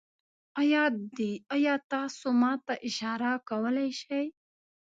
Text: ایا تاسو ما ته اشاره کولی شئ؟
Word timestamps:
ایا 1.57 1.73
تاسو 1.91 2.27
ما 2.41 2.51
ته 2.65 2.73
اشاره 2.87 3.31
کولی 3.49 3.89
شئ؟ 4.01 4.23